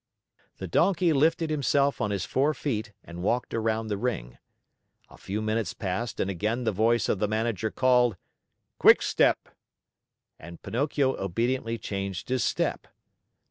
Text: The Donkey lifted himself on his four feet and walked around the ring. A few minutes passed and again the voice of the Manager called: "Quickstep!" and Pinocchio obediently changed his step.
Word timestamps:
The 0.57 0.65
Donkey 0.65 1.13
lifted 1.13 1.51
himself 1.51 2.01
on 2.01 2.09
his 2.09 2.25
four 2.25 2.55
feet 2.55 2.91
and 3.03 3.21
walked 3.21 3.53
around 3.53 3.85
the 3.85 3.99
ring. 3.99 4.39
A 5.11 5.17
few 5.19 5.43
minutes 5.43 5.75
passed 5.75 6.19
and 6.19 6.27
again 6.27 6.63
the 6.63 6.71
voice 6.71 7.07
of 7.07 7.19
the 7.19 7.27
Manager 7.27 7.69
called: 7.69 8.17
"Quickstep!" 8.79 9.47
and 10.39 10.59
Pinocchio 10.63 11.15
obediently 11.17 11.77
changed 11.77 12.29
his 12.29 12.43
step. 12.43 12.87